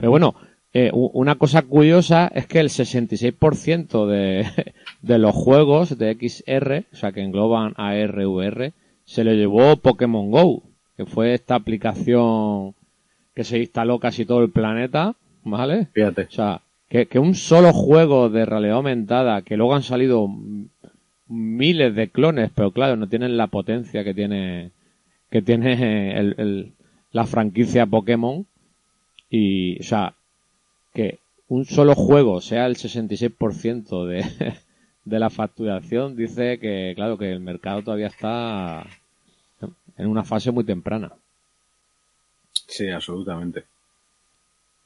[0.00, 0.34] Pero bueno,
[0.72, 4.46] eh, una cosa curiosa es que el 66% de,
[5.02, 8.72] de los juegos de XR, o sea que engloban AR, VR,
[9.04, 10.62] se lo llevó Pokémon Go,
[10.96, 12.74] que fue esta aplicación
[13.34, 15.88] que se instaló casi todo el planeta, ¿vale?
[15.92, 16.22] Fíjate.
[16.22, 20.28] O sea, que, que un solo juego de realidad aumentada, que luego han salido
[21.28, 24.72] miles de clones, pero claro, no tienen la potencia que tiene
[25.30, 26.72] que tiene el, el,
[27.12, 28.46] la franquicia Pokémon
[29.30, 30.14] y, o sea,
[30.92, 31.18] que
[31.48, 34.24] un solo juego sea el 66% de,
[35.04, 38.86] de la facturación dice que, claro, que el mercado todavía está
[39.96, 41.12] en una fase muy temprana.
[42.52, 43.64] Sí, absolutamente.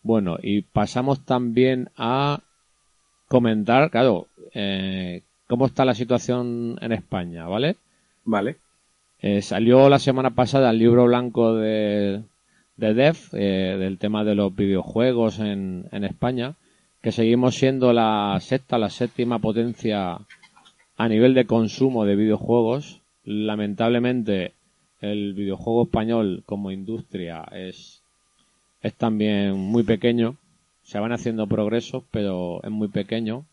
[0.02, 2.40] Bueno, y pasamos también a
[3.28, 7.76] comentar, claro, eh, cómo está la situación en España, ¿vale?
[8.24, 8.56] Vale.
[9.20, 12.22] Eh, salió la semana pasada el libro blanco de,
[12.76, 16.54] de DEF, eh, del tema de los videojuegos en, en España,
[17.02, 20.18] que seguimos siendo la sexta, la séptima potencia
[20.96, 23.00] a nivel de consumo de videojuegos.
[23.24, 24.52] Lamentablemente,
[25.00, 28.00] el videojuego español como industria es,
[28.82, 30.36] es también muy pequeño.
[30.82, 33.44] Se van haciendo progresos, pero es muy pequeño.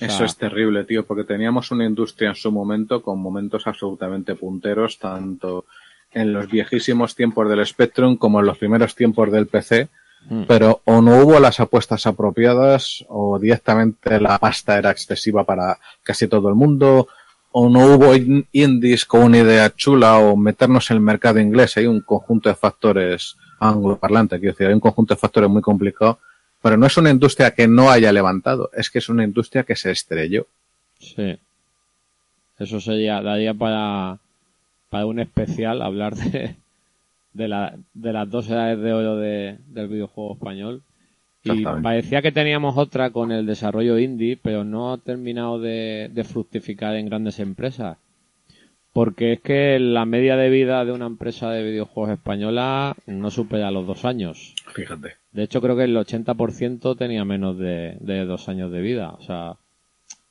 [0.00, 4.98] Eso es terrible, tío, porque teníamos una industria en su momento con momentos absolutamente punteros,
[4.98, 5.66] tanto
[6.12, 9.88] en los viejísimos tiempos del Spectrum como en los primeros tiempos del PC,
[10.28, 15.78] mm, pero o no hubo las apuestas apropiadas o directamente la pasta era excesiva para
[16.02, 17.08] casi todo el mundo
[17.52, 21.76] o no hubo in- indies con una idea chula o meternos en el mercado inglés.
[21.76, 26.18] Hay un conjunto de factores angloparlantes, quiero decir, hay un conjunto de factores muy complicado,
[26.62, 29.76] pero no es una industria que no haya levantado, es que es una industria que
[29.76, 30.46] se estrelló.
[30.98, 31.38] Sí.
[32.58, 34.18] Eso sería, daría para,
[34.88, 36.56] para un especial hablar de,
[37.32, 40.82] de, la, de las dos edades de oro de, del videojuego español.
[41.44, 46.24] Y parecía que teníamos otra con el desarrollo indie, pero no ha terminado de, de
[46.24, 47.96] fructificar en grandes empresas.
[48.92, 53.70] Porque es que la media de vida de una empresa de videojuegos española no supera
[53.70, 54.54] los dos años.
[54.74, 55.14] Fíjate.
[55.32, 59.10] De hecho, creo que el 80% tenía menos de, de dos años de vida.
[59.10, 59.56] O sea,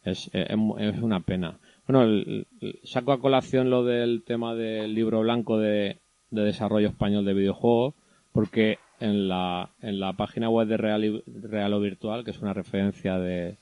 [0.03, 0.49] es, es,
[0.79, 1.57] es una pena.
[1.87, 2.45] Bueno, el-
[2.83, 5.97] saco a colación lo del tema del libro blanco de,
[6.31, 7.93] de desarrollo español de videojuegos,
[8.33, 12.53] porque en la, en la página web de Real, Real o Virtual, que es una
[12.53, 13.55] referencia de,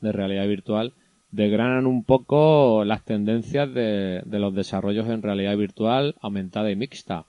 [0.00, 0.92] de realidad virtual,
[1.30, 7.24] desgranan un poco las tendencias de, de los desarrollos en realidad virtual aumentada y mixta.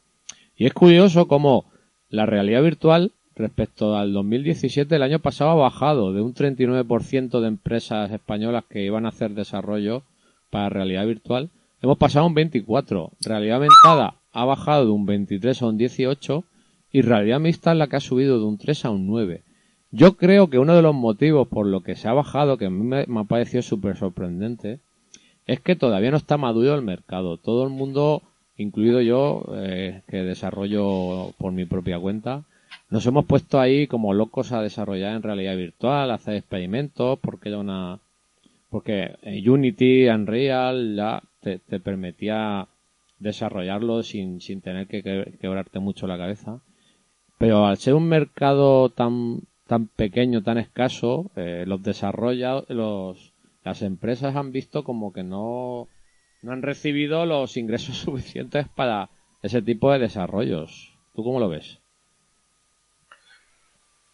[0.57, 1.65] Y es curioso cómo
[2.09, 7.47] la realidad virtual respecto al 2017 el año pasado ha bajado de un 39% de
[7.47, 10.03] empresas españolas que iban a hacer desarrollo
[10.51, 11.49] para realidad virtual.
[11.81, 13.11] Hemos pasado a un 24.
[13.21, 16.43] Realidad aumentada ha bajado de un 23 a un 18
[16.91, 19.41] y realidad mixta es la que ha subido de un 3 a un 9.
[19.89, 22.69] Yo creo que uno de los motivos por lo que se ha bajado, que a
[22.69, 24.79] mí me, me ha parecido súper sorprendente,
[25.47, 27.37] es que todavía no está maduro el mercado.
[27.37, 28.21] Todo el mundo,
[28.57, 32.43] incluido yo, eh, que desarrollo por mi propia cuenta,
[32.89, 37.49] nos hemos puesto ahí como locos a desarrollar en realidad virtual, a hacer experimentos, porque
[37.49, 37.99] era una,
[38.71, 42.67] porque en Unity, Unreal, ya te, permitía
[43.19, 46.59] desarrollarlo sin, sin tener que, que- quebrarte mucho la cabeza.
[47.37, 53.33] Pero al ser un mercado tan, tan pequeño, tan escaso, eh, los desarrolla, los,
[53.63, 55.87] las empresas han visto como que no,
[56.41, 59.09] no han recibido los ingresos suficientes para
[59.43, 60.93] ese tipo de desarrollos.
[61.15, 61.79] ¿Tú cómo lo ves?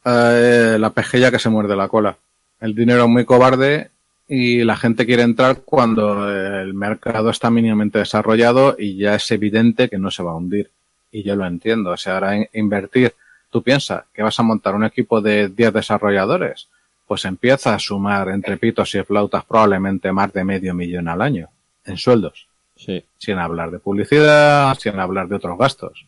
[0.06, 2.18] Eh, la pejilla que se muerde la cola.
[2.60, 3.92] El dinero es muy cobarde
[4.28, 9.88] y la gente quiere entrar cuando el mercado está mínimamente desarrollado y ya es evidente
[9.90, 10.70] que no se va a hundir.
[11.12, 11.92] Y yo lo entiendo.
[11.92, 13.14] O sea, ahora in- invertir,
[13.50, 16.68] tú piensas que vas a montar un equipo de 10 desarrolladores,
[17.08, 21.48] pues empieza a sumar entre pitos y flautas probablemente más de medio millón al año
[21.86, 23.02] en sueldos, Sí.
[23.18, 26.06] sin hablar de publicidad, sin hablar de otros gastos.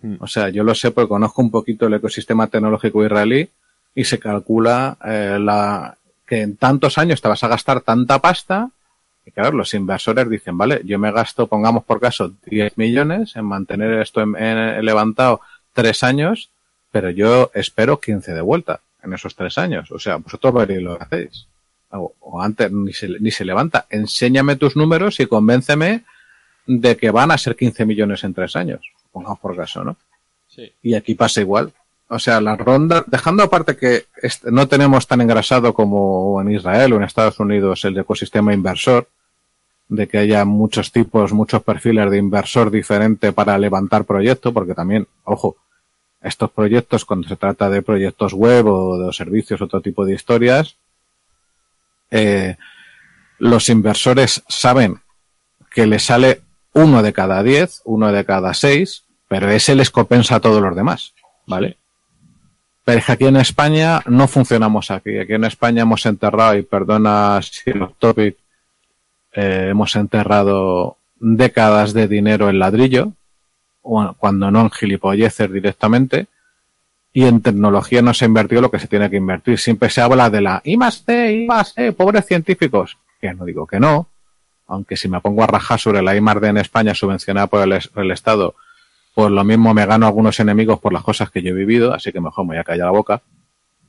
[0.00, 0.14] Mm.
[0.20, 3.46] O sea, yo lo sé porque conozco un poquito el ecosistema tecnológico israelí
[3.94, 5.94] y se calcula eh, la,
[6.30, 8.70] que en tantos años te vas a gastar tanta pasta
[9.26, 13.44] y claro, los inversores dicen, vale, yo me gasto, pongamos por caso, 10 millones en
[13.44, 15.40] mantener esto en, en- levantado
[15.74, 16.50] tres años,
[16.92, 19.90] pero yo espero 15 de vuelta en esos tres años.
[19.90, 21.46] O sea, vosotros veréis lo que hacéis.
[21.90, 23.86] O, o antes ni se, ni se levanta.
[23.90, 26.04] Enséñame tus números y convénceme
[26.66, 28.80] de que van a ser 15 millones en tres años.
[29.12, 29.96] Pongamos por caso, ¿no?
[30.48, 30.72] Sí.
[30.82, 31.72] Y aquí pasa igual.
[32.12, 36.92] O sea, la ronda, dejando aparte que este- no tenemos tan engrasado como en Israel
[36.92, 39.08] o en Estados Unidos el ecosistema inversor,
[39.88, 45.06] de que haya muchos tipos, muchos perfiles de inversor diferente para levantar proyectos, porque también,
[45.22, 45.56] ojo,
[46.20, 50.76] estos proyectos, cuando se trata de proyectos web o de servicios, otro tipo de historias,
[52.10, 52.56] eh,
[53.38, 55.00] los inversores saben
[55.70, 56.42] que les sale
[56.72, 60.74] uno de cada diez, uno de cada seis, pero ese les compensa a todos los
[60.74, 61.14] demás,
[61.46, 61.76] ¿vale?
[63.06, 65.18] Aquí en España no funcionamos aquí.
[65.18, 68.36] Aquí en España hemos enterrado, y perdona si los topic,
[69.32, 73.12] eh, hemos enterrado décadas de dinero en ladrillo,
[73.82, 76.26] cuando no en gilipolleces directamente,
[77.12, 79.58] y en tecnología no se ha invertido lo que se tiene que invertir.
[79.58, 82.98] Siempre se habla de la I más C, I más C, pobres científicos.
[83.20, 84.08] Que no digo que no,
[84.66, 87.62] aunque si me pongo a rajar sobre la I más D en España subvencionada por
[87.62, 88.54] el, Estado,
[89.14, 92.12] pues lo mismo me gano algunos enemigos por las cosas que yo he vivido, así
[92.12, 93.22] que mejor me voy a callar la boca.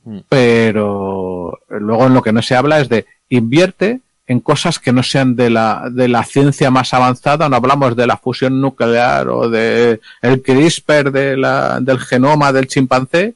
[0.04, 0.18] Mm.
[0.28, 5.02] Pero luego en lo que no se habla es de invierte en cosas que no
[5.02, 9.48] sean de la, de la ciencia más avanzada, no hablamos de la fusión nuclear o
[9.48, 13.34] de el CRISPR de la, del genoma del chimpancé,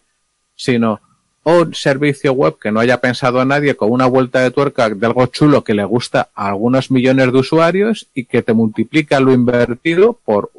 [0.54, 1.00] sino
[1.44, 5.06] un servicio web que no haya pensado a nadie con una vuelta de tuerca de
[5.06, 9.32] algo chulo que le gusta a algunos millones de usuarios y que te multiplica lo
[9.32, 10.50] invertido por,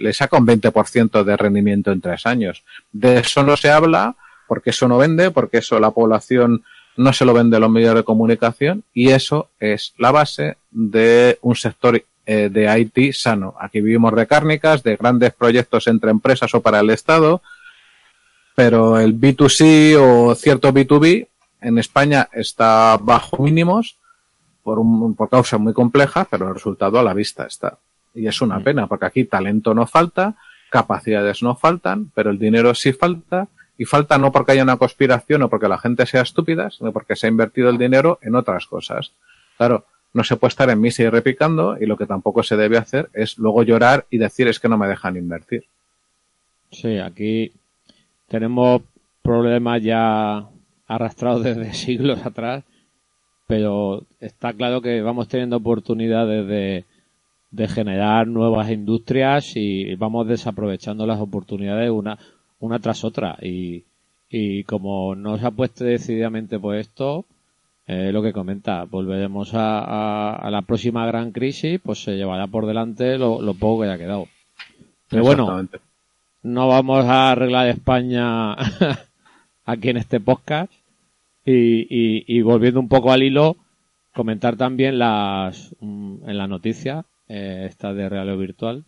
[0.00, 2.64] le saca un 20% de rendimiento en tres años.
[2.92, 4.16] De eso no se habla
[4.48, 6.64] porque eso no vende, porque eso la población
[6.96, 11.54] no se lo vende los medios de comunicación y eso es la base de un
[11.54, 13.54] sector eh, de IT sano.
[13.60, 17.42] Aquí vivimos de cárnicas, de grandes proyectos entre empresas o para el Estado,
[18.54, 21.28] pero el B2C o cierto B2B
[21.60, 23.96] en España está bajo mínimos
[24.62, 27.78] por, un, por causas muy complejas, pero el resultado a la vista está.
[28.14, 28.64] Y es una mm.
[28.64, 30.36] pena, porque aquí talento no falta,
[30.70, 35.42] capacidades no faltan, pero el dinero sí falta y falta no porque haya una conspiración
[35.42, 38.66] o porque la gente sea estúpida, sino porque se ha invertido el dinero en otras
[38.66, 39.12] cosas.
[39.56, 42.76] Claro, no se puede estar en misa y repicando y lo que tampoco se debe
[42.76, 45.64] hacer es luego llorar y decir es que no me dejan invertir.
[46.70, 47.52] Sí, aquí
[48.28, 48.82] tenemos
[49.22, 50.46] problemas ya
[50.86, 52.64] arrastrados desde siglos atrás,
[53.46, 56.84] pero está claro que vamos teniendo oportunidades de,
[57.50, 62.18] de generar nuevas industrias y vamos desaprovechando las oportunidades una
[62.60, 63.36] una tras otra.
[63.42, 63.84] Y,
[64.28, 67.24] y como no se ha puesto decididamente por esto,
[67.86, 72.66] eh, lo que comenta, volveremos a, a, la próxima gran crisis, pues se llevará por
[72.66, 74.28] delante lo, lo poco que haya quedado.
[75.08, 75.66] Pero bueno,
[76.42, 78.54] no vamos a arreglar España
[79.64, 80.72] aquí en este podcast.
[81.44, 83.56] Y, y, y, volviendo un poco al hilo,
[84.14, 88.84] comentar también las mm, en la noticia, eh, esta de realidad virtual,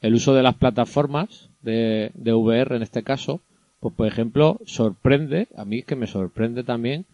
[0.00, 3.40] el uso de las plataformas de, de VR en este caso,
[3.80, 7.06] pues por ejemplo, sorprende, a mí que me sorprende también,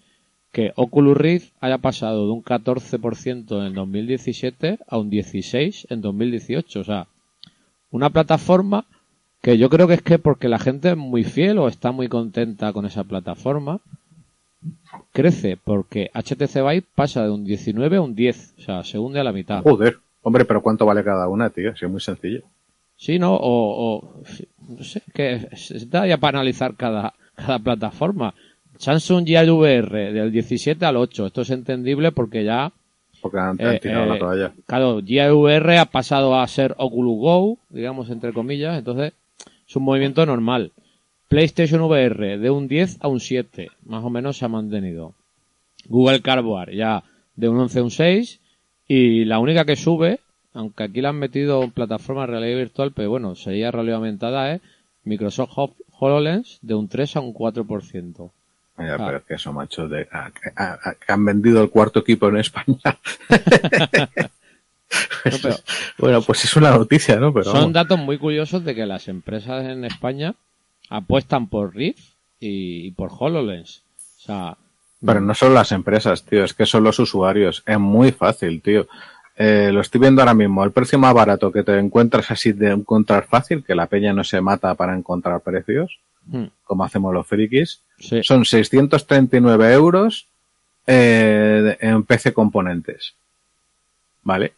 [0.53, 6.81] que Oculus Rift haya pasado de un 14% en 2017 a un 16% en 2018.
[6.81, 7.07] O sea,
[7.91, 8.85] una plataforma
[9.41, 12.09] que yo creo que es que porque la gente es muy fiel o está muy
[12.09, 13.81] contenta con esa plataforma,
[15.13, 19.21] crece porque HTC Vive pasa de un 19 a un 10, o sea, se hunde
[19.21, 19.63] a la mitad.
[19.63, 21.75] Joder, hombre, pero ¿cuánto vale cada una, tío?
[21.77, 22.43] Si es muy sencillo.
[22.97, 23.35] Sí, ¿no?
[23.35, 24.23] O, o
[24.69, 28.35] no sé, que está ya para analizar cada, cada plataforma.
[28.79, 32.73] Samsung Gear VR del 17 al 8, esto es entendible porque ya
[33.21, 34.53] porque han, eh, tirado la eh, toalla.
[34.67, 39.13] Claro, VR ha pasado a ser Oculus Go, digamos entre comillas, entonces
[39.69, 40.73] es un movimiento normal.
[41.29, 45.15] PlayStation VR de un 10 a un 7, más o menos se ha mantenido.
[45.89, 47.05] Google Cardboard ya
[47.37, 48.41] de un 11 a un 6
[48.95, 50.21] y la única que sube
[50.55, 54.61] aunque aquí le han metido plataforma de realidad virtual, pero bueno, sería realidad aumentada, ¿eh?
[55.05, 55.53] Microsoft
[55.99, 58.31] HoloLens de un 3 a un 4%.
[58.79, 59.05] Mira, ah.
[59.07, 62.99] pero es que eso, macho, de, que han vendido el cuarto equipo en España.
[65.99, 67.33] bueno, pues es una noticia, ¿no?
[67.33, 70.35] Pero son datos muy curiosos de que las empresas en España
[70.89, 73.83] apuestan por Rift y, y por HoloLens.
[74.19, 74.57] O sea,
[75.05, 77.63] pero no son las empresas, tío, es que son los usuarios.
[77.67, 78.87] Es muy fácil, tío.
[79.37, 80.63] Eh, lo estoy viendo ahora mismo.
[80.65, 84.25] El precio más barato que te encuentras así de encontrar fácil, que la peña no
[84.25, 86.45] se mata para encontrar precios, hmm.
[86.65, 87.81] como hacemos los frikis,
[88.23, 90.27] son 639 euros
[90.87, 93.15] eh, en PC componentes.
[94.23, 94.53] ¿Vale?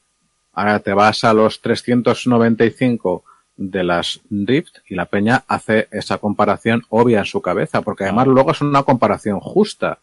[0.52, 3.24] Ahora te vas a los 395
[3.56, 8.26] de las Rift y la peña hace esa comparación obvia en su cabeza, porque además
[8.26, 9.98] luego es una comparación justa.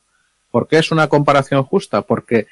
[0.52, 2.02] ¿Por qué es una comparación justa?
[2.02, 2.48] Porque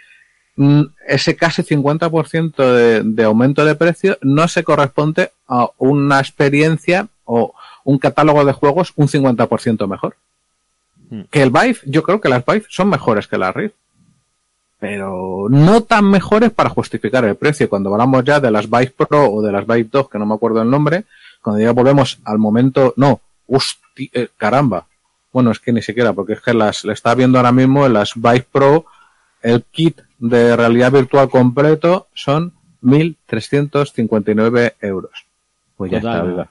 [0.62, 7.08] Mm, ese casi 50% de, de aumento de precio no se corresponde a una experiencia
[7.24, 7.54] o
[7.86, 10.18] un catálogo de juegos un 50% mejor.
[11.10, 11.22] Hmm.
[11.32, 13.76] Que el Vive, yo creo que las Vive son mejores que la Rift.
[14.80, 17.70] Pero no tan mejores para justificar el precio.
[17.70, 20.36] Cuando hablamos ya de las Vive Pro o de las Vive 2, que no me
[20.36, 21.06] acuerdo el nombre,
[21.42, 24.88] cuando ya volvemos al momento, no, hostia, eh, caramba.
[25.32, 27.94] Bueno, es que ni siquiera, porque es que las, le está viendo ahora mismo en
[27.94, 28.86] las Bike Pro,
[29.42, 35.12] el kit de realidad virtual completo son 1.359 euros.
[35.78, 36.50] Pues ya Total, está.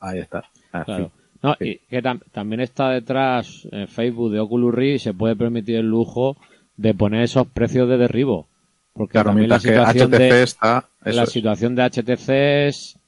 [0.00, 0.44] Ahí está.
[0.72, 1.10] Ah, Claro.
[1.42, 1.70] No, Sí.
[1.70, 5.76] y que tam- también está detrás eh, Facebook de Oculus Rift y se puede permitir
[5.76, 6.36] el lujo
[6.76, 8.46] de poner esos precios de derribo.
[8.92, 11.30] Porque Claro, también la situación, de, está, la es.
[11.30, 12.28] situación de HTC
[12.68, 12.98] es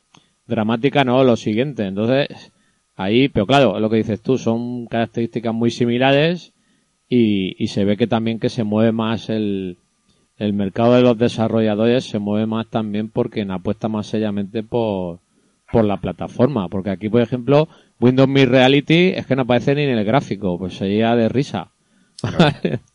[0.47, 1.85] dramática, no, lo siguiente.
[1.87, 2.50] Entonces,
[2.96, 6.52] ahí, pero claro, lo que dices tú, son características muy similares
[7.08, 9.78] y, y se ve que también que se mueve más el,
[10.38, 15.20] el mercado de los desarrolladores, se mueve más también porque apuesta más seriamente por,
[15.70, 16.68] por la plataforma.
[16.68, 17.68] Porque aquí, por ejemplo,
[18.00, 21.70] Windows Me Reality es que no aparece ni en el gráfico, pues sería de risa.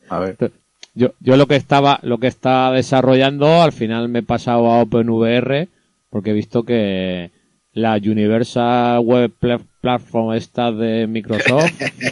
[0.09, 0.37] A ver.
[0.93, 4.81] Yo, yo lo que estaba, lo que estaba desarrollando, al final me he pasado a
[4.81, 5.67] OpenVR,
[6.09, 7.29] porque he visto que
[7.77, 11.71] la Universal Web Pla- Platform esta de Microsoft,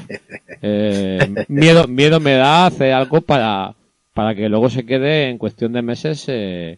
[0.62, 3.74] eh, miedo, miedo me da hacer algo para,
[4.14, 6.78] para que luego se quede en cuestión de meses, eh,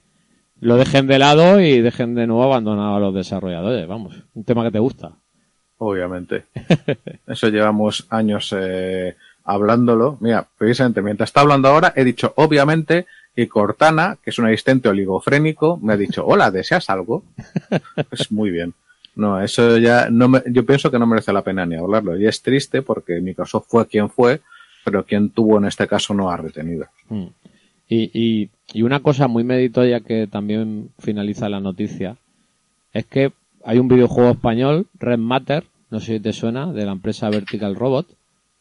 [0.61, 3.85] lo dejen de lado y dejen de nuevo abandonado a los desarrolladores.
[3.87, 5.11] Vamos, un tema que te gusta.
[5.79, 6.45] Obviamente.
[7.27, 10.17] Eso llevamos años eh, hablándolo.
[10.21, 13.05] Mira, precisamente mientras está hablando ahora, he dicho obviamente
[13.37, 17.23] y Cortana, que es un asistente oligofrénico, me ha dicho, hola, ¿deseas algo?
[18.09, 18.73] Pues muy bien.
[19.15, 22.17] No, eso ya no me, yo pienso que no merece la pena ni hablarlo.
[22.19, 24.41] Y es triste porque Microsoft fue quien fue,
[24.83, 26.87] pero quien tuvo en este caso no ha retenido.
[27.09, 27.25] Mm.
[27.89, 32.17] Y, y, y una cosa muy meditoria que también finaliza la noticia
[32.93, 33.31] es que
[33.63, 37.75] hay un videojuego español, Red Matter, no sé si te suena, de la empresa Vertical
[37.75, 38.07] Robot,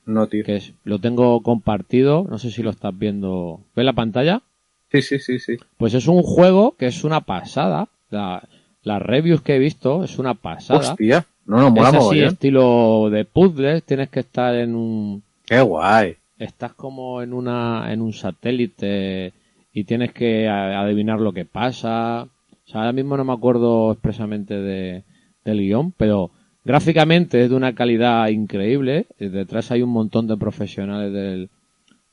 [0.05, 0.45] No, tío.
[0.45, 3.61] que es, lo tengo compartido, no sé si lo estás viendo.
[3.75, 4.43] ¿Ves la pantalla?
[4.91, 5.57] Sí, sí, sí, sí.
[5.77, 7.89] Pues es un juego que es una pasada.
[8.11, 8.49] La,
[8.83, 10.93] las reviews que he visto es una pasada.
[10.93, 11.27] Hostia.
[11.45, 16.17] No, no, es así, estilo de puzzles, tienes que estar en un, Qué guay.
[16.39, 19.33] estás como en una en un satélite
[19.73, 22.23] y tienes que adivinar lo que pasa.
[22.23, 25.05] O sea, ahora mismo no me acuerdo expresamente de,
[25.45, 26.33] del guion, pero
[26.65, 29.07] gráficamente es de una calidad increíble.
[29.19, 31.49] Detrás hay un montón de profesionales del,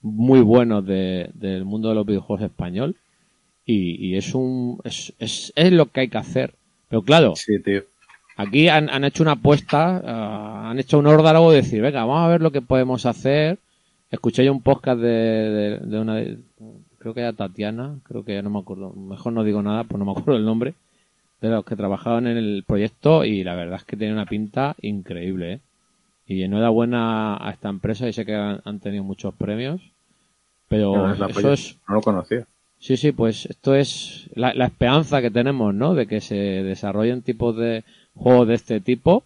[0.03, 2.95] muy buenos de- del mundo de los videojuegos español.
[3.65, 6.53] Y, y es un es, es, es lo que hay que hacer.
[6.89, 7.83] Pero claro, Sí, tío.
[8.35, 12.25] Aquí han, han hecho una apuesta, ah, han hecho un órdago de decir, venga, vamos
[12.25, 13.59] a ver lo que podemos hacer.
[14.11, 16.21] Escuché yo un podcast de, de, de una,
[16.99, 19.99] creo que era Tatiana, creo que ya no me acuerdo, mejor no digo nada, pues
[19.99, 20.73] no me acuerdo el nombre,
[21.41, 24.75] de los que trabajaban en el proyecto y la verdad es que tiene una pinta
[24.81, 25.59] increíble, ¿eh?
[26.27, 29.81] Y enhorabuena a esta empresa y sé que han, han tenido muchos premios,
[30.73, 32.47] pero No, es la eso es, No lo conocía.
[32.79, 35.93] Sí, sí, pues esto es la, la esperanza que tenemos, ¿no?
[35.93, 37.83] De que se desarrollen tipos de
[38.15, 39.23] juegos de este tipo,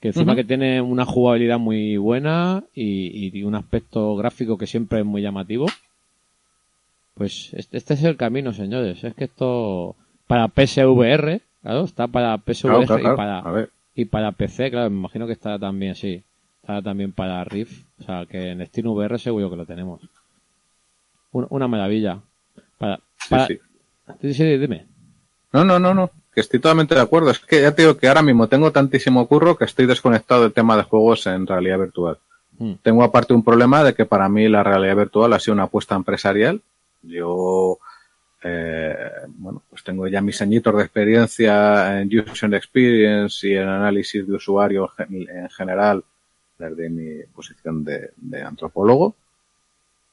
[0.00, 5.00] que encima que tiene una jugabilidad muy buena y, y un aspecto gráfico que siempre
[5.00, 5.66] es muy llamativo.
[7.14, 9.02] Pues este, este es el camino, señores.
[9.02, 9.96] Es que esto
[10.28, 14.98] para PSVR, claro, está para PSVR Claro, claro, y para y para PC, claro, me
[14.98, 16.22] imagino que estará también, sí.
[16.62, 17.84] Estará también para Rift.
[18.00, 20.00] O sea, que en Steam VR seguro que lo tenemos.
[21.34, 22.20] Un- una maravilla.
[22.78, 23.58] Para, Sí, para- sí.
[24.20, 24.86] Sí, sí, dime.
[25.52, 26.10] No, no, no, no.
[26.34, 27.30] Que estoy totalmente de acuerdo.
[27.30, 30.52] Es que ya te digo que ahora mismo tengo tantísimo curro que estoy desconectado del
[30.52, 32.18] tema de juegos en realidad virtual.
[32.58, 32.72] Mm.
[32.82, 35.94] Tengo aparte un problema de que para mí la realidad virtual ha sido una apuesta
[35.94, 36.60] empresarial.
[37.02, 37.78] Yo,
[38.42, 38.96] eh,
[39.28, 44.34] bueno, pues tengo ya mis añitos de experiencia en User Experience y en análisis de
[44.34, 46.02] usuario en general
[46.58, 49.14] desde mi posición de, de antropólogo.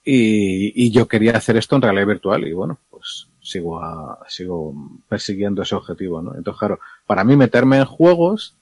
[0.03, 4.73] Y, y yo quería hacer esto en realidad virtual y bueno, pues sigo a- sigo
[5.07, 6.35] persiguiendo ese objetivo, ¿no?
[6.35, 8.55] Entonces, claro, para mí meterme en juegos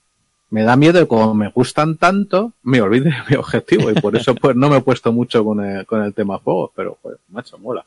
[0.49, 4.15] me da miedo y como me gustan tanto, me olvido de mi objetivo y por
[4.15, 7.17] eso pues no me he puesto mucho con el, con el tema juegos, pero pues,
[7.29, 7.85] macho, mola.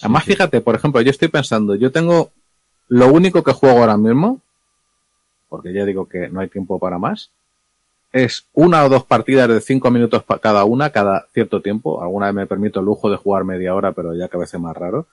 [0.00, 0.32] Además, sí.
[0.32, 2.30] fíjate, por ejemplo, yo estoy pensando, yo tengo
[2.88, 4.40] lo único que juego ahora mismo,
[5.48, 7.30] porque ya digo que no hay tiempo para más,
[8.12, 12.02] es una o dos partidas de cinco minutos cada una, cada cierto tiempo.
[12.02, 14.58] Alguna vez me permito el lujo de jugar media hora, pero ya que a veces
[14.60, 15.06] más raro.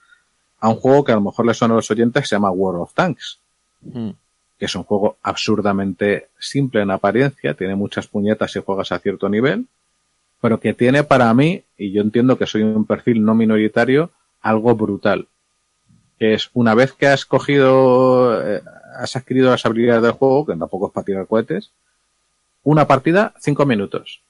[0.60, 2.82] A un juego que a lo mejor le suena a los oyentes se llama World
[2.82, 3.38] of Tanks,
[3.82, 4.10] Mm.
[4.58, 9.28] que es un juego absurdamente simple en apariencia, tiene muchas puñetas si juegas a cierto
[9.28, 9.66] nivel,
[10.40, 14.10] pero que tiene para mí, y yo entiendo que soy un perfil no minoritario,
[14.40, 15.28] algo brutal.
[16.18, 18.62] Que es una vez que has cogido, eh,
[18.98, 21.70] has adquirido las habilidades del juego, que tampoco es para tirar cohetes,
[22.66, 24.20] una partida, cinco minutos.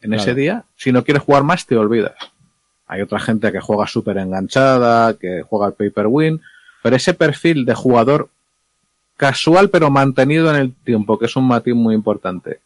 [0.00, 0.22] En Claro.
[0.22, 2.14] ese día, si no quieres jugar más, te olvidas.
[2.86, 6.40] Hay otra gente que juega súper enganchada, que juega al paper win,
[6.84, 8.28] pero ese perfil de jugador
[9.16, 12.60] casual pero mantenido en el tiempo, que es un matiz muy importante,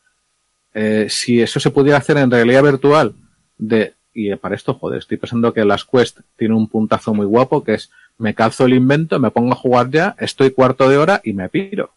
[0.75, 3.14] eh, si eso se pudiera hacer en realidad virtual,
[3.56, 7.64] de, y para esto, joder, estoy pensando que las Quest tiene un puntazo muy guapo,
[7.64, 11.21] que es, me calzo el invento, me pongo a jugar ya, estoy cuarto de hora
[11.25, 11.92] y me piro.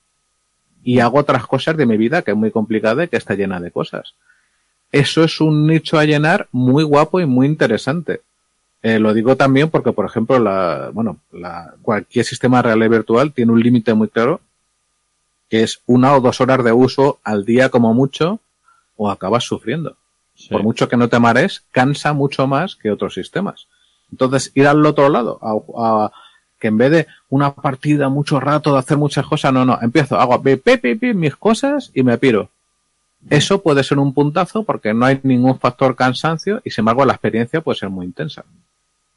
[0.84, 3.60] Y hago otras cosas de mi vida que es muy complicada y que está llena
[3.60, 4.14] de cosas.
[4.92, 8.22] Eso es un nicho a llenar muy guapo y muy interesante.
[8.82, 13.34] Eh, lo digo también porque, por ejemplo, la, bueno, la, cualquier sistema de realidad virtual
[13.34, 14.40] tiene un límite muy claro,
[15.50, 18.40] que es una o dos horas de uso al día como mucho,
[18.96, 19.98] o acabas sufriendo.
[20.50, 23.68] Por mucho que no te mares, cansa mucho más que otros sistemas.
[24.12, 25.40] Entonces, ir al otro lado,
[25.78, 26.12] a,
[26.60, 30.20] que en vez de una partida mucho rato de hacer muchas cosas, no, no, empiezo,
[30.20, 30.60] hago pi,
[31.14, 32.50] mis cosas y me piro.
[33.30, 37.14] Eso puede ser un puntazo porque no hay ningún factor cansancio y sin embargo la
[37.14, 38.46] experiencia puede ser muy intensa.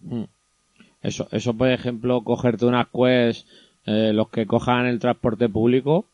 [0.01, 0.25] Hmm.
[1.03, 3.47] Eso, eso por ejemplo, cogerte unas quest,
[3.87, 6.07] eh, los que cojan el transporte público,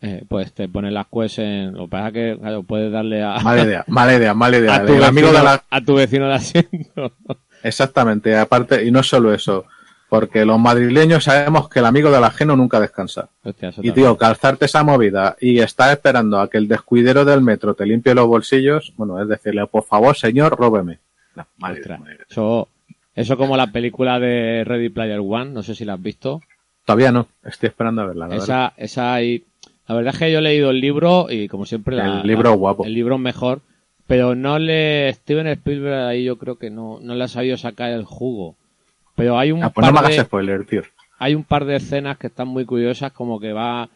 [0.00, 1.74] eh, pues te ponen las quest en.
[1.74, 3.38] Lo que pasa que puedes darle a.
[3.40, 4.74] Mala idea, mala idea, mala idea.
[4.76, 5.64] A tu, vecino, de la...
[5.70, 7.12] a tu vecino de asiento.
[7.62, 9.64] Exactamente, aparte, y no solo eso,
[10.08, 13.28] porque los madrileños sabemos que el amigo del ajeno nunca descansa.
[13.82, 17.86] y tío, calzarte esa movida y estar esperando a que el descuidero del metro te
[17.86, 20.98] limpie los bolsillos, bueno, es decirle, por favor, señor, róbeme.
[21.34, 21.46] No,
[22.28, 22.68] Eso,
[23.14, 26.40] eso como la película de Ready Player One, no sé si la has visto.
[26.84, 28.28] Todavía no, estoy esperando a verla.
[28.36, 29.44] esa, esa hay,
[29.88, 32.84] la verdad es que yo he leído el libro y como siempre el libro guapo.
[32.84, 33.60] El libro mejor,
[34.06, 37.90] pero no le Steven Spielberg ahí yo creo que no no le ha sabido sacar
[37.90, 38.54] el jugo.
[39.16, 40.82] Pero hay un ah, pues par de, spoiler, tío.
[41.18, 43.88] Hay un par de escenas que están muy curiosas como que va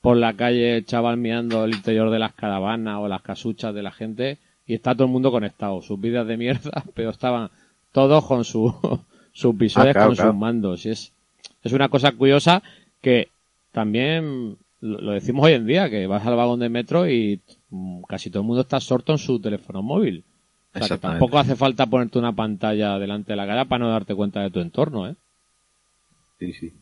[0.00, 3.82] por la calle el chaval mirando el interior de las caravanas o las casuchas de
[3.82, 7.50] la gente y está todo el mundo conectado, sus vidas de mierda, pero estaban
[7.90, 8.72] todos con su,
[9.32, 10.84] sus visores, ah, con sus mandos.
[10.86, 11.12] Y es,
[11.64, 12.62] es una cosa curiosa
[13.00, 13.30] que
[13.72, 17.40] también lo decimos hoy en día, que vas al vagón de metro y
[17.70, 20.24] mm, casi todo el mundo está sorto en su teléfono móvil.
[20.80, 23.90] O sea, que tampoco hace falta ponerte una pantalla delante de la cara para no
[23.90, 25.14] darte cuenta de tu entorno, ¿eh?
[26.38, 26.72] Sí, sí.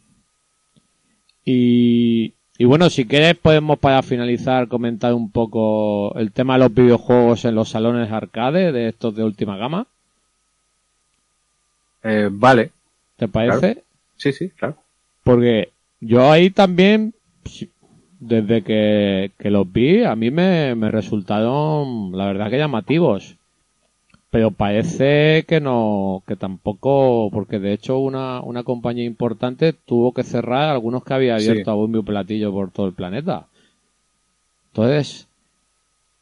[1.45, 6.75] Y, y bueno, si quieres podemos para finalizar comentar un poco el tema de los
[6.75, 9.87] videojuegos en los salones arcade de estos de última gama.
[12.03, 12.71] Eh, vale.
[13.17, 13.83] ¿Te parece?
[14.17, 14.77] Sí, sí, claro.
[15.23, 17.15] Porque yo ahí también
[18.21, 23.37] desde que, los vi, a mí me, resultaron, la verdad que llamativos.
[24.35, 30.25] Pero parece que no, que tampoco, porque de hecho una, una compañía importante tuvo que
[30.25, 33.47] cerrar algunos que había abierto a bombo y platillo por todo el planeta.
[34.73, 35.29] Entonces,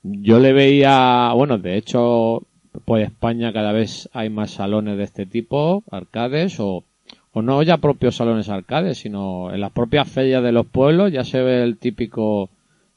[0.02, 2.42] yo le veía, bueno, de hecho,
[2.84, 6.84] por España cada vez hay más salones de este tipo, arcades o
[7.32, 11.24] o no ya propios salones arcades, sino en las propias ferias de los pueblos ya
[11.24, 12.50] se ve el típico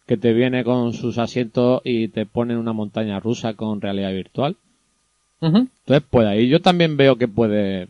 [0.07, 4.57] que te viene con sus asientos y te pone una montaña rusa con realidad virtual.
[5.41, 7.87] Entonces, pues ahí yo también veo que puede,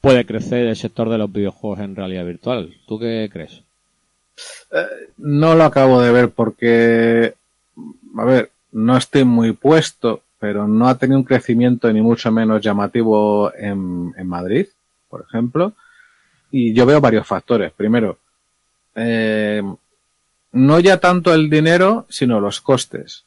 [0.00, 2.74] puede crecer el sector de los videojuegos en realidad virtual.
[2.86, 3.62] ¿Tú qué crees?
[4.70, 7.34] Eh, no lo acabo de ver porque,
[8.16, 12.62] a ver, no estoy muy puesto, pero no ha tenido un crecimiento ni mucho menos
[12.62, 14.66] llamativo en, en Madrid
[15.08, 15.72] por ejemplo.
[16.50, 17.72] Y yo veo varios factores.
[17.72, 18.18] Primero,
[18.94, 19.62] eh,
[20.52, 23.24] no ya tanto el dinero, sino los costes.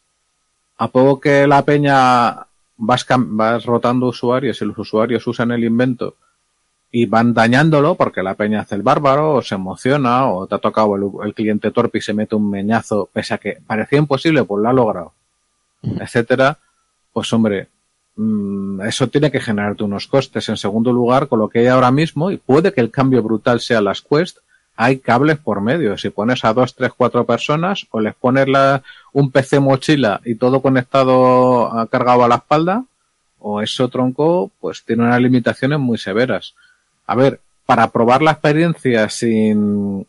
[0.77, 2.47] A poco que la peña
[2.79, 6.15] vas, vas rotando usuarios y los usuarios usan el invento
[6.91, 10.57] y van dañándolo porque la peña hace el bárbaro o se emociona o te ha
[10.57, 14.63] tocado el, cliente torpe y se mete un meñazo pese a que parecía imposible, pues
[14.63, 15.13] lo ha logrado,
[15.83, 16.57] etcétera.
[17.13, 17.67] Pues hombre,
[18.21, 20.49] Mm, eso tiene que generarte unos costes.
[20.49, 23.61] En segundo lugar, con lo que hay ahora mismo, y puede que el cambio brutal
[23.61, 24.39] sea las Quest,
[24.81, 25.97] hay cables por medio.
[25.97, 28.47] Si pones a dos, tres, cuatro personas o les pones
[29.11, 32.85] un PC mochila y todo conectado, cargado a la espalda,
[33.39, 36.55] o eso tronco, pues tiene unas limitaciones muy severas.
[37.07, 40.07] A ver, para probar la experiencia sin,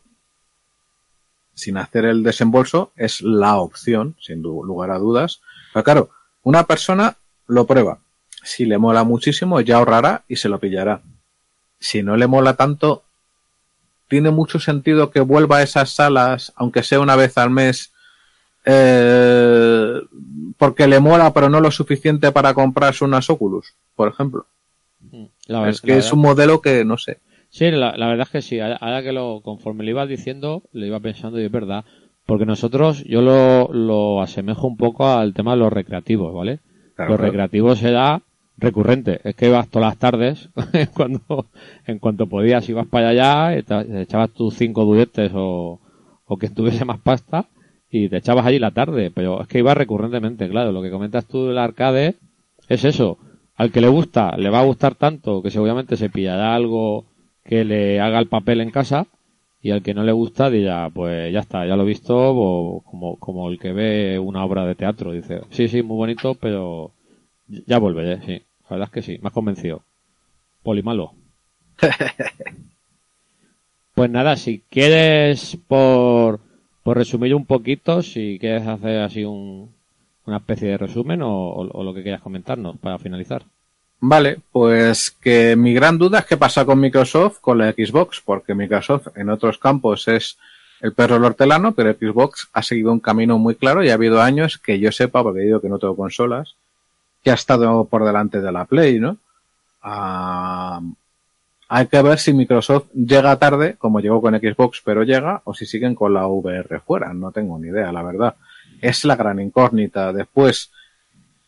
[1.53, 5.41] sin hacer el desembolso es la opción, sin lugar a dudas.
[5.73, 6.09] Pero claro,
[6.43, 7.99] una persona lo prueba.
[8.41, 11.01] Si le mola muchísimo, ya ahorrará y se lo pillará.
[11.77, 13.03] Si no le mola tanto,
[14.11, 17.93] tiene mucho sentido que vuelva a esas salas, aunque sea una vez al mes,
[18.65, 20.01] eh,
[20.57, 24.47] porque le mola, pero no lo suficiente para comprarse unas Oculus, por ejemplo.
[24.99, 27.19] Mm, es que es un modelo que no sé.
[27.49, 28.59] Sí, la, verdad es que sí.
[28.59, 31.85] Ahora que lo, conforme le iba diciendo, le iba pensando y es verdad.
[32.25, 36.59] Porque nosotros, yo lo, lo asemejo un poco al tema de los recreativos, ¿vale?
[36.97, 38.21] Lo recreativo será
[38.61, 39.19] recurrente.
[39.23, 40.49] Es que ibas todas las tardes,
[40.93, 41.47] cuando
[41.85, 45.79] en cuanto podías ibas para allá, echabas tus cinco duetes o,
[46.25, 47.47] o que tuviese más pasta
[47.89, 51.25] y te echabas allí la tarde, pero es que iba recurrentemente, claro, lo que comentas
[51.25, 52.15] tú del arcade
[52.69, 53.17] es eso,
[53.57, 57.05] al que le gusta, le va a gustar tanto que seguramente se pillará algo
[57.43, 59.07] que le haga el papel en casa
[59.61, 63.17] y al que no le gusta dirá, pues ya está, ya lo he visto, como,
[63.17, 66.93] como el que ve una obra de teatro, dice, sí, sí, muy bonito, pero
[67.47, 68.41] ya volveré, sí,
[68.71, 69.83] la verdad es que sí, me has convencido.
[70.63, 71.11] Polimalo.
[73.93, 76.39] pues nada, si quieres por,
[76.81, 79.73] por resumir un poquito, si quieres hacer así un,
[80.25, 83.43] una especie de resumen o, o lo que quieras comentarnos para finalizar.
[83.99, 88.55] Vale, pues que mi gran duda es qué pasa con Microsoft con la Xbox, porque
[88.55, 90.37] Microsoft en otros campos es
[90.79, 94.21] el perro del hortelano, pero Xbox ha seguido un camino muy claro y ha habido
[94.21, 96.55] años que yo sepa, porque digo que no tengo consolas,
[97.23, 99.17] que ha estado por delante de la Play, ¿no?
[99.81, 100.81] Ah,
[101.69, 105.65] hay que ver si Microsoft llega tarde, como llegó con Xbox, pero llega, o si
[105.65, 107.13] siguen con la VR fuera.
[107.13, 108.35] No tengo ni idea, la verdad.
[108.81, 110.11] Es la gran incógnita.
[110.11, 110.71] Después,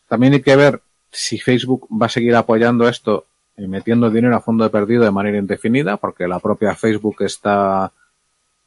[0.08, 4.40] también hay que ver si Facebook va a seguir apoyando esto y metiendo dinero a
[4.40, 7.92] fondo de perdido de manera indefinida, porque la propia Facebook está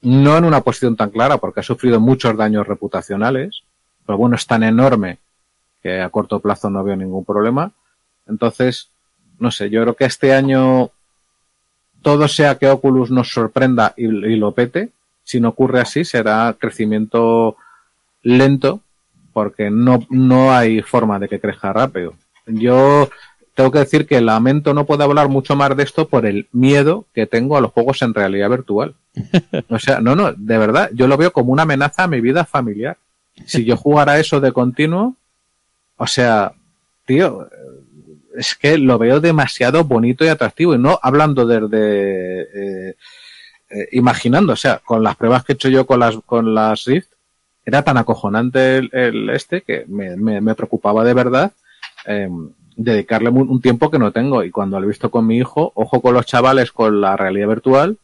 [0.02, 3.64] no en una posición tan clara, porque ha sufrido muchos daños reputacionales,
[4.06, 5.18] pero bueno, es tan enorme
[5.88, 7.72] que a corto plazo no veo ningún problema.
[8.28, 8.90] Entonces,
[9.40, 10.92] no sé, yo creo que este año
[12.02, 14.90] todo sea que Oculus nos sorprenda y, y lo pete.
[15.24, 17.56] Si no ocurre así, será crecimiento
[18.22, 18.82] lento,
[19.32, 22.16] porque no, no hay forma de que crezca rápido.
[22.48, 23.08] Yo
[23.54, 27.06] tengo que decir que lamento no puedo hablar mucho más de esto por el miedo
[27.14, 28.94] que tengo a los juegos en realidad virtual.
[29.70, 32.44] O sea, no, no, de verdad, yo lo veo como una amenaza a mi vida
[32.44, 32.98] familiar.
[33.46, 35.16] Si yo jugara eso de continuo,
[35.98, 36.54] o sea,
[37.06, 37.50] tío,
[38.36, 40.76] es que lo veo demasiado bonito y atractivo.
[40.76, 42.42] Y no hablando desde
[42.90, 42.96] eh,
[43.70, 46.86] eh, imaginando, o sea, con las pruebas que he hecho yo con las con las
[46.86, 47.10] Rift,
[47.66, 51.52] era tan acojonante el, el este que me, me, me preocupaba de verdad
[52.06, 52.30] eh,
[52.76, 54.44] dedicarle un tiempo que no tengo.
[54.44, 57.48] Y cuando lo he visto con mi hijo, ojo con los chavales con la realidad
[57.48, 57.98] virtual,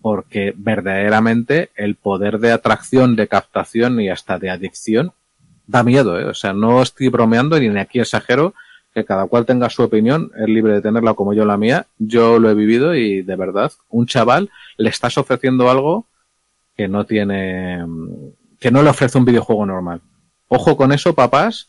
[0.00, 5.12] porque verdaderamente el poder de atracción, de captación y hasta de adicción
[5.68, 6.24] da miedo, ¿eh?
[6.24, 8.54] O sea, no estoy bromeando ni aquí exagero,
[8.92, 11.86] que cada cual tenga su opinión, es libre de tenerla como yo la mía.
[11.98, 16.06] Yo lo he vivido y de verdad, un chaval le estás ofreciendo algo
[16.76, 17.84] que no tiene,
[18.58, 20.00] que no le ofrece un videojuego normal.
[20.48, 21.68] Ojo con eso, papás,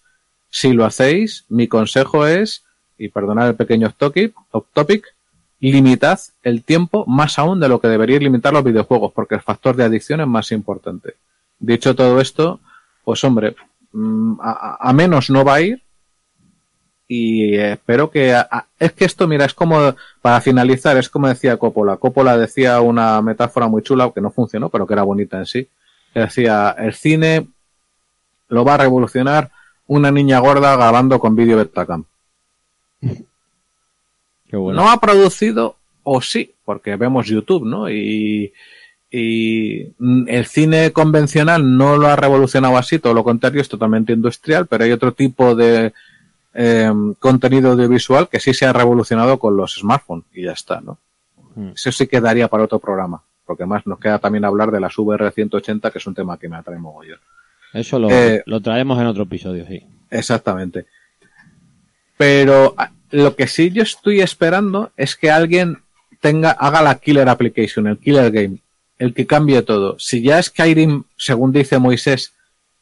[0.50, 2.64] si lo hacéis, mi consejo es,
[2.98, 4.34] y perdonad el pequeño topic,
[4.74, 5.14] topic,
[5.60, 9.76] limitad el tiempo más aún de lo que deberíais limitar los videojuegos, porque el factor
[9.76, 11.16] de adicción es más importante.
[11.60, 12.62] Dicho todo esto,
[13.04, 13.56] pues hombre,
[14.42, 15.84] a, a menos no va a ir,
[17.08, 21.58] y espero que a, es que esto mira es como para finalizar es como decía
[21.58, 25.48] Coppola Coppola decía una metáfora muy chula que no funcionó pero que era bonita en
[25.48, 25.68] sí
[26.14, 27.48] que decía el cine
[28.50, 29.50] lo va a revolucionar
[29.88, 32.06] una niña gorda grabando con vídeo Betacam.
[33.02, 34.82] Qué bueno.
[34.82, 37.90] No ha producido, o sí, porque vemos YouTube, ¿no?
[37.90, 38.54] Y,
[39.12, 39.88] y
[40.28, 44.84] el cine convencional no lo ha revolucionado así, todo lo contrario, es totalmente industrial, pero
[44.84, 45.94] hay otro tipo de
[46.54, 50.98] eh, contenido audiovisual que sí se ha revolucionado con los smartphones y ya está, ¿no?
[51.56, 51.70] Mm.
[51.76, 55.32] Eso sí quedaría para otro programa, porque más nos queda también hablar de las VR
[55.32, 57.20] 180, que es un tema que me atrae mogollón.
[57.74, 59.82] Eso lo, Eh, lo traemos en otro episodio, sí.
[60.12, 60.86] Exactamente.
[62.18, 65.78] Pero a- lo que sí yo estoy esperando es que alguien
[66.20, 68.58] tenga, haga la killer application, el killer game,
[69.00, 69.98] el que cambie todo.
[69.98, 72.34] Si ya Skyrim, según dice Moisés,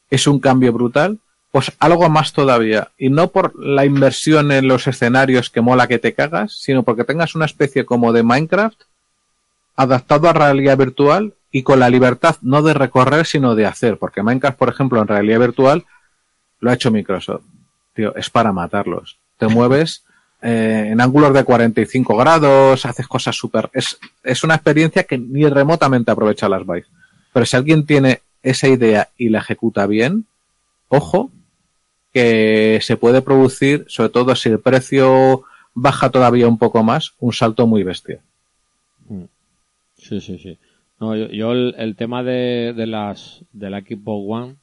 [0.10, 1.20] es un cambio brutal,
[1.52, 2.92] pues algo más todavía.
[2.98, 7.04] Y no por la inversión en los escenarios que mola que te cagas, sino porque
[7.04, 8.82] tengas una especie como de Minecraft
[9.76, 13.98] adaptado a realidad virtual y con la libertad no de recorrer, sino de hacer.
[13.98, 15.86] Porque Minecraft, por ejemplo, en realidad virtual
[16.60, 17.44] lo ha hecho Microsoft.
[17.94, 19.18] Tío, es para matarlos.
[19.38, 20.04] Te mueves
[20.42, 23.70] eh, en ángulos de 45 grados, haces cosas súper...
[23.74, 26.86] Es, es una experiencia que ni remotamente aprovecha las Vive.
[27.34, 30.26] Pero si alguien tiene esa idea y la ejecuta bien,
[30.90, 31.32] ojo,
[32.14, 37.34] que se puede producir, sobre todo si el precio baja todavía un poco más, un
[37.34, 38.20] salto muy bestia.
[39.98, 40.58] Sí, sí, sí.
[41.00, 44.56] No, yo, yo el, tema de, de las del equipo One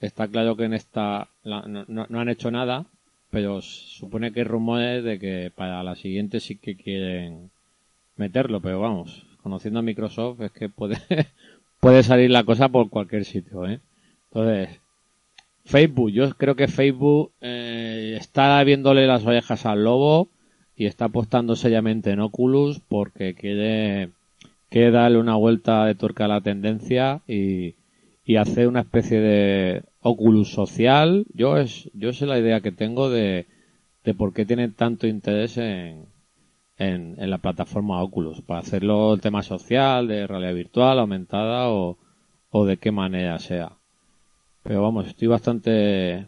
[0.00, 2.86] está claro que en esta la- no- no han hecho nada,
[3.30, 7.50] pero supone que hay rumores de que para la siguiente sí que quieren
[8.16, 10.98] meterlo, pero vamos, conociendo a Microsoft es que puede
[11.80, 13.80] puede salir la cosa por cualquier sitio, ¿eh?
[14.30, 14.80] Entonces,
[15.64, 20.28] Facebook, yo creo que Facebook eh, está viéndole las orejas al lobo
[20.76, 24.10] y está apostando seriamente en Oculus porque quiere,
[24.68, 27.74] quiere darle una vuelta de tuerca a la tendencia y,
[28.24, 31.26] y hacer una especie de Oculus social.
[31.34, 33.46] Yo es, yo sé la idea que tengo de,
[34.04, 36.06] de por qué tienen tanto interés en,
[36.78, 41.98] en, en la plataforma Oculus, para hacerlo el tema social, de realidad virtual, aumentada o,
[42.50, 43.72] o de qué manera sea.
[44.62, 46.26] Pero vamos, estoy bastante,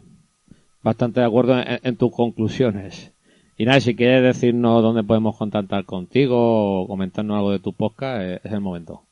[0.81, 3.13] bastante de acuerdo en, tus conclusiones.
[3.57, 8.45] Y nada, si quieres decirnos dónde podemos contactar contigo o comentarnos algo de tu podcast,
[8.45, 9.03] es el momento.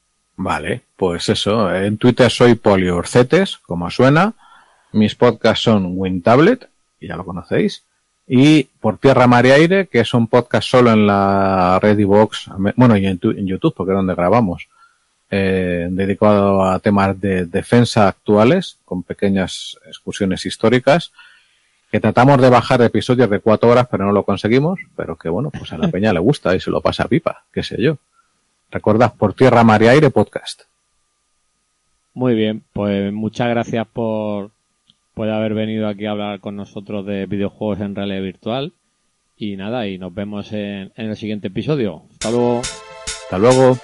[0.43, 1.73] Vale, pues eso.
[1.73, 4.33] En Twitter soy Poliorcetes, como suena.
[4.91, 6.67] Mis podcasts son WinTablet,
[6.99, 7.83] y ya lo conocéis.
[8.27, 12.97] Y Por Tierra, Mar y Aire, que es un podcast solo en la Box, bueno,
[12.97, 14.67] y en, en YouTube, porque es donde grabamos
[15.29, 21.11] eh, dedicado a temas de defensa actuales, con pequeñas excursiones históricas,
[21.91, 25.51] que tratamos de bajar episodios de cuatro horas, pero no lo conseguimos, pero que bueno,
[25.51, 27.99] pues a la peña le gusta y se lo pasa a pipa, qué sé yo.
[28.71, 30.63] Recordad, por tierra, mar y aire podcast.
[32.13, 34.51] Muy bien, pues muchas gracias por,
[35.13, 38.73] por haber venido aquí a hablar con nosotros de videojuegos en realidad virtual.
[39.37, 42.03] Y nada, y nos vemos en, en el siguiente episodio.
[42.11, 42.61] Hasta luego.
[42.61, 43.77] Hasta luego.